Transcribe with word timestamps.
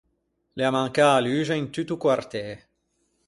L’é 0.55 0.65
ammancâ 0.67 1.07
a 1.13 1.23
luxe 1.25 1.53
in 1.61 1.67
tutto 1.73 1.93
o 1.95 2.01
quartê. 2.03 2.45